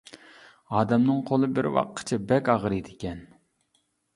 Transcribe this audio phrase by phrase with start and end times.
[0.77, 3.25] ئادەمنىڭ قولى بىر ۋاققىچە بەك ئاغرىيدىكەن.